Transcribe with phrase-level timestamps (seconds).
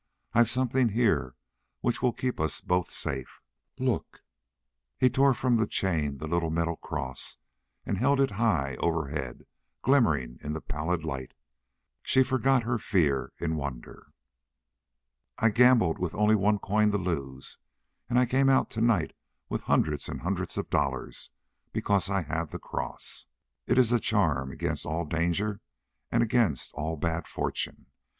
[0.33, 1.35] I've something here
[1.81, 3.39] which will keep us both safe.
[3.77, 4.23] Look!"
[4.97, 7.37] He tore from the chain the little metal cross,
[7.85, 9.45] and held it high overhead,
[9.83, 11.35] glimmering in the pallid light.
[12.01, 14.07] She forgot her fear in wonder.
[15.37, 17.59] "I gambled with only one coin to lose,
[18.09, 19.13] and I came out tonight
[19.49, 21.29] with hundreds and hundreds of dollars
[21.71, 23.27] because I had the cross.
[23.67, 25.61] It is a charm against all danger
[26.11, 27.85] and against all bad fortune.